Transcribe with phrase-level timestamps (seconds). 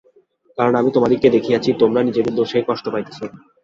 [0.57, 3.19] কারণ আমি তোমাদিগকে দেখাইয়াছি, তোমরা নিজেদের দোষেই কষ্ট পাইতেছ।